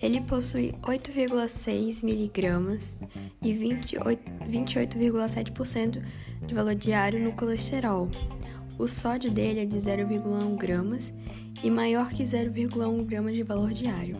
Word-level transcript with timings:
Ele 0.00 0.20
possui 0.20 0.72
8,6 0.82 2.04
miligramas 2.04 2.96
e 3.42 3.52
28,7% 3.52 6.02
de 6.46 6.54
valor 6.54 6.74
diário 6.74 7.20
no 7.20 7.32
colesterol. 7.32 8.08
O 8.78 8.86
sódio 8.86 9.30
dele 9.30 9.60
é 9.60 9.66
de 9.66 9.76
0,1 9.76 10.56
gramas 10.56 11.12
e 11.62 11.70
maior 11.70 12.08
que 12.10 12.22
0,1 12.22 13.04
gramas 13.06 13.34
de 13.34 13.42
valor 13.42 13.72
diário. 13.72 14.16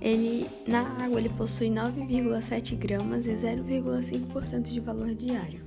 Ele 0.00 0.48
na 0.66 1.04
água 1.04 1.18
ele 1.18 1.28
possui 1.28 1.68
9,7 1.68 2.76
gramas 2.76 3.26
e 3.26 3.34
0,5% 3.34 4.62
de 4.62 4.80
valor 4.80 5.14
diário. 5.14 5.60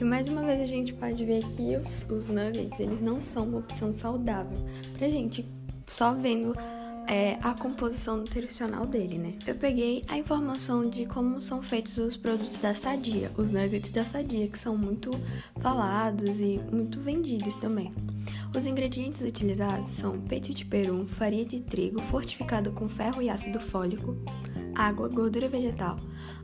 E 0.00 0.04
mais 0.04 0.28
uma 0.28 0.42
vez 0.42 0.62
a 0.62 0.64
gente 0.64 0.94
pode 0.94 1.22
ver 1.26 1.44
que 1.44 1.76
os, 1.76 2.06
os 2.08 2.30
nuggets, 2.30 2.80
eles 2.80 3.02
não 3.02 3.22
são 3.22 3.44
uma 3.44 3.58
opção 3.58 3.92
saudável 3.92 4.56
pra 4.96 5.10
gente 5.10 5.46
só 5.86 6.14
vendo 6.14 6.54
é, 7.06 7.36
a 7.42 7.52
composição 7.52 8.16
nutricional 8.16 8.86
dele, 8.86 9.18
né? 9.18 9.34
Eu 9.46 9.54
peguei 9.54 10.02
a 10.08 10.16
informação 10.16 10.88
de 10.88 11.04
como 11.04 11.38
são 11.38 11.62
feitos 11.62 11.98
os 11.98 12.16
produtos 12.16 12.56
da 12.56 12.72
Sadia, 12.72 13.30
os 13.36 13.50
nuggets 13.50 13.90
da 13.90 14.06
Sadia, 14.06 14.48
que 14.48 14.58
são 14.58 14.74
muito 14.74 15.10
falados 15.60 16.40
e 16.40 16.58
muito 16.72 16.98
vendidos 17.00 17.56
também. 17.56 17.92
Os 18.52 18.66
ingredientes 18.66 19.22
utilizados 19.22 19.92
são 19.92 20.20
peito 20.20 20.52
de 20.52 20.64
peru, 20.64 21.06
farinha 21.06 21.44
de 21.44 21.60
trigo 21.60 22.02
fortificado 22.02 22.72
com 22.72 22.88
ferro 22.88 23.22
e 23.22 23.30
ácido 23.30 23.60
fólico, 23.60 24.16
água, 24.74 25.08
gordura 25.08 25.48
vegetal, 25.48 25.96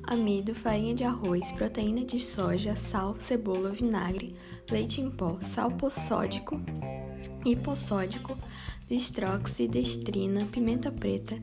amido, 0.05 0.55
farinha 0.55 0.94
de 0.94 1.03
arroz, 1.03 1.50
proteína 1.50 2.05
de 2.05 2.21
soja, 2.21 2.77
sal, 2.77 3.17
cebola, 3.19 3.71
vinagre, 3.71 4.37
leite 4.71 5.00
em 5.00 5.11
pó, 5.11 5.37
sal 5.43 5.72
possódico, 5.72 6.61
hipossódico, 7.44 8.38
destroxidestrina, 8.88 10.47
pimenta 10.47 10.93
preta, 10.93 11.37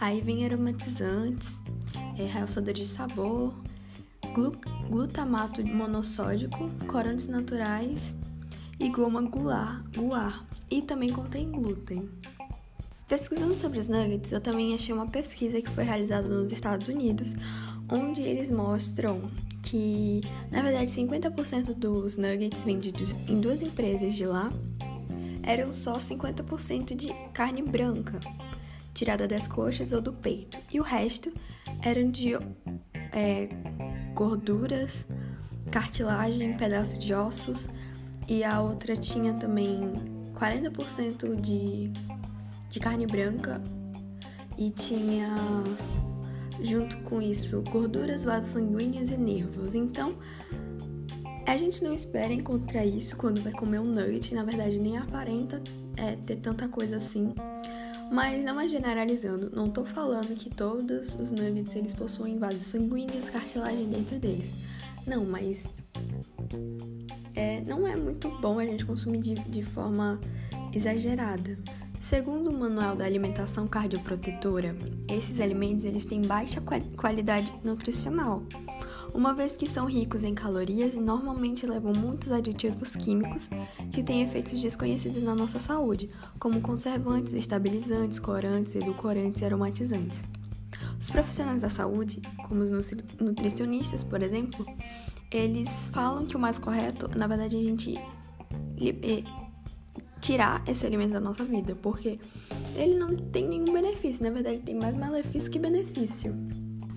aí 0.00 0.20
vem 0.20 0.44
aromatizantes, 0.44 1.60
é, 2.18 2.26
realçador 2.26 2.74
de 2.74 2.86
sabor, 2.86 3.54
glu 4.34 4.52
glutamato 4.90 5.64
monossódico, 5.64 6.68
corantes 6.88 7.28
naturais 7.28 8.16
e 8.78 8.88
goma 8.88 9.22
guar, 9.22 9.82
guar 9.96 10.46
e 10.70 10.82
também 10.82 11.10
contém 11.10 11.50
glúten. 11.50 12.08
Pesquisando 13.08 13.56
sobre 13.56 13.78
os 13.78 13.88
nuggets, 13.88 14.32
eu 14.32 14.40
também 14.40 14.74
achei 14.74 14.94
uma 14.94 15.06
pesquisa 15.06 15.62
que 15.62 15.70
foi 15.70 15.82
realizada 15.82 16.28
nos 16.28 16.52
Estados 16.52 16.88
Unidos, 16.88 17.34
onde 17.90 18.22
eles 18.22 18.50
mostram 18.50 19.30
que, 19.62 20.20
na 20.50 20.62
verdade, 20.62 20.90
50% 20.90 21.74
dos 21.74 22.16
nuggets 22.16 22.64
vendidos 22.64 23.14
em 23.26 23.40
duas 23.40 23.62
empresas 23.62 24.14
de 24.14 24.26
lá 24.26 24.50
eram 25.42 25.72
só 25.72 25.94
50% 25.98 26.94
de 26.94 27.12
carne 27.32 27.62
branca, 27.62 28.20
tirada 28.92 29.26
das 29.26 29.48
coxas 29.48 29.92
ou 29.92 30.00
do 30.00 30.12
peito, 30.12 30.58
e 30.70 30.78
o 30.78 30.82
resto 30.82 31.32
eram 31.82 32.10
de 32.10 32.34
é, 33.12 33.48
gorduras, 34.14 35.06
cartilagem, 35.70 36.56
pedaços 36.56 36.98
de 36.98 37.14
ossos, 37.14 37.68
e 38.28 38.44
a 38.44 38.60
outra 38.60 38.96
tinha 38.96 39.32
também 39.34 39.80
40% 40.34 41.34
de 41.40 41.90
de 42.68 42.78
carne 42.78 43.06
branca 43.06 43.62
e 44.56 44.70
tinha 44.70 45.28
junto 46.60 46.98
com 46.98 47.22
isso 47.22 47.62
gorduras, 47.70 48.24
vasos 48.24 48.52
sanguíneos 48.52 49.10
e 49.10 49.16
nervos. 49.16 49.74
Então, 49.74 50.16
a 51.46 51.56
gente 51.56 51.82
não 51.82 51.92
espera 51.92 52.32
encontrar 52.32 52.84
isso 52.84 53.16
quando 53.16 53.42
vai 53.42 53.52
comer 53.52 53.78
um 53.78 53.84
nugget, 53.84 54.34
na 54.34 54.44
verdade 54.44 54.78
nem 54.78 54.98
aparenta 54.98 55.62
é, 55.96 56.16
ter 56.16 56.36
tanta 56.36 56.68
coisa 56.68 56.96
assim. 56.96 57.32
Mas 58.10 58.42
não 58.42 58.58
é 58.60 58.66
generalizando, 58.66 59.50
não 59.54 59.70
tô 59.70 59.84
falando 59.84 60.34
que 60.34 60.50
todos 60.50 61.14
os 61.14 61.30
nuggets 61.30 61.76
eles 61.76 61.94
possuem 61.94 62.38
vasos 62.38 62.62
sanguíneos, 62.62 63.28
cartilagem 63.28 63.88
dentro 63.88 64.18
deles. 64.18 64.50
Não, 65.06 65.24
mas 65.24 65.72
é, 67.34 67.60
não 67.62 67.86
é 67.86 67.96
muito 67.96 68.28
bom 68.40 68.58
a 68.58 68.64
gente 68.64 68.84
consumir 68.84 69.20
de, 69.20 69.34
de 69.34 69.62
forma 69.62 70.20
exagerada. 70.72 71.58
Segundo 72.00 72.50
o 72.50 72.52
Manual 72.52 72.94
da 72.94 73.04
Alimentação 73.04 73.66
Cardioprotetora, 73.66 74.76
esses 75.08 75.40
alimentos 75.40 75.84
eles 75.84 76.04
têm 76.04 76.22
baixa 76.22 76.62
qualidade 76.96 77.52
nutricional, 77.64 78.42
uma 79.12 79.34
vez 79.34 79.56
que 79.56 79.66
são 79.66 79.86
ricos 79.86 80.22
em 80.22 80.34
calorias 80.34 80.94
e 80.94 81.00
normalmente 81.00 81.66
levam 81.66 81.92
muitos 81.92 82.30
aditivos 82.30 82.94
químicos 82.94 83.50
que 83.90 84.02
têm 84.02 84.22
efeitos 84.22 84.60
desconhecidos 84.60 85.22
na 85.22 85.34
nossa 85.34 85.58
saúde, 85.58 86.10
como 86.38 86.60
conservantes, 86.60 87.32
estabilizantes, 87.32 88.18
corantes, 88.18 88.76
edulcorantes 88.76 89.40
e 89.40 89.44
aromatizantes. 89.44 90.22
Os 91.00 91.10
profissionais 91.10 91.62
da 91.62 91.70
saúde, 91.70 92.20
como 92.46 92.62
os 92.62 92.92
nutricionistas, 93.20 94.04
por 94.04 94.22
exemplo, 94.22 94.64
eles 95.30 95.88
falam 95.88 96.26
que 96.26 96.36
o 96.36 96.38
mais 96.38 96.58
correto, 96.58 97.08
na 97.16 97.26
verdade, 97.26 97.56
a 97.56 97.62
gente 97.62 97.94
tirar 100.20 100.62
esse 100.66 100.86
alimento 100.86 101.12
da 101.12 101.20
nossa 101.20 101.44
vida, 101.44 101.74
porque 101.76 102.18
ele 102.74 102.96
não 102.96 103.16
tem 103.16 103.46
nenhum 103.46 103.72
benefício, 103.72 104.24
na 104.24 104.30
verdade 104.30 104.58
tem 104.58 104.74
mais 104.74 104.96
malefício 104.96 105.50
que 105.50 105.58
benefício. 105.58 106.34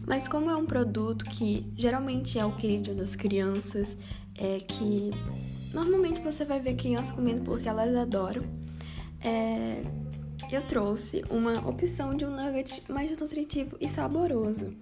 Mas 0.08 0.28
como 0.28 0.50
é 0.50 0.56
um 0.56 0.66
produto 0.66 1.26
que 1.26 1.72
geralmente 1.76 2.40
é 2.40 2.46
o 2.46 2.56
querido 2.56 2.96
das 2.96 3.16
crianças, 3.16 3.98
é 4.38 4.60
que 4.60 5.12
normalmente 5.74 6.22
você 6.22 6.44
vai 6.44 6.60
ver 6.60 6.76
crianças 6.76 7.12
comendo 7.12 7.44
porque 7.44 7.70
elas 7.70 7.96
adoram, 7.96 8.42
é, 9.24 9.84
eu 10.52 10.62
trouxe 10.64 11.24
uma 11.30 11.66
opção 11.68 12.16
de 12.16 12.26
um 12.26 12.32
nugget 12.32 12.84
mais 12.92 13.10
nutritivo 13.12 13.78
e 13.80 13.88
saboroso 13.88 14.74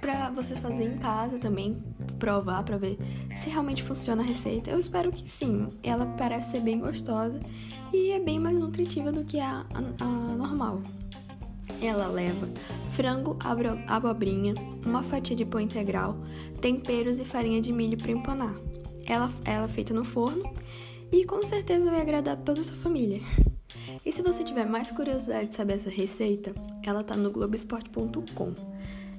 para 0.00 0.28
você 0.30 0.54
fazer 0.56 0.84
em 0.84 0.98
casa 0.98 1.38
também, 1.38 1.82
provar 2.14 2.62
para 2.62 2.76
ver 2.76 2.98
se 3.34 3.48
realmente 3.48 3.82
funciona 3.82 4.22
a 4.22 4.26
receita. 4.26 4.70
Eu 4.70 4.78
espero 4.78 5.10
que 5.10 5.30
sim. 5.30 5.68
Ela 5.82 6.06
parece 6.18 6.52
ser 6.52 6.60
bem 6.60 6.78
gostosa 6.78 7.40
e 7.92 8.10
é 8.10 8.20
bem 8.20 8.38
mais 8.38 8.58
nutritiva 8.58 9.12
do 9.12 9.24
que 9.24 9.38
a, 9.38 9.64
a, 9.74 10.04
a 10.04 10.36
normal. 10.36 10.82
Ela 11.80 12.06
leva 12.08 12.48
frango, 12.90 13.36
abobrinha, 13.86 14.54
uma 14.84 15.02
fatia 15.02 15.36
de 15.36 15.44
pão 15.44 15.60
integral, 15.60 16.16
temperos 16.60 17.18
e 17.18 17.24
farinha 17.24 17.60
de 17.60 17.72
milho 17.72 17.98
para 17.98 18.12
empanar. 18.12 18.54
Ela, 19.06 19.30
ela 19.44 19.66
é 19.66 19.68
feita 19.68 19.92
no 19.92 20.04
forno 20.04 20.50
e 21.12 21.24
com 21.24 21.42
certeza 21.44 21.90
vai 21.90 22.00
agradar 22.00 22.36
toda 22.36 22.60
a 22.60 22.64
sua 22.64 22.76
família. 22.76 23.20
E 24.04 24.12
se 24.12 24.22
você 24.22 24.42
tiver 24.44 24.66
mais 24.66 24.90
curiosidade 24.90 25.48
de 25.48 25.54
saber 25.54 25.74
essa 25.74 25.90
receita, 25.90 26.54
ela 26.82 27.02
tá 27.02 27.16
no 27.16 27.30
globesport.com. 27.30 28.54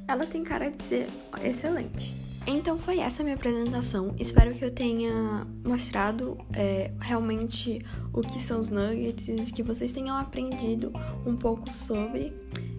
Ela 0.07 0.25
tem 0.25 0.43
cara 0.43 0.69
de 0.69 0.83
ser 0.83 1.07
excelente. 1.43 2.13
Então 2.47 2.77
foi 2.77 2.99
essa 2.99 3.23
minha 3.23 3.35
apresentação. 3.35 4.13
Espero 4.19 4.53
que 4.53 4.63
eu 4.63 4.69
tenha 4.69 5.45
mostrado 5.65 6.37
é, 6.53 6.91
realmente 6.99 7.83
o 8.13 8.21
que 8.21 8.41
são 8.41 8.59
os 8.59 8.69
nuggets 8.69 9.27
e 9.27 9.51
que 9.51 9.63
vocês 9.63 9.91
tenham 9.91 10.15
aprendido 10.15 10.91
um 11.25 11.35
pouco 11.35 11.71
sobre. 11.71 12.31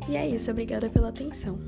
E 0.08 0.16
é 0.16 0.28
isso, 0.28 0.50
obrigada 0.50 0.88
pela 0.88 1.08
atenção. 1.08 1.58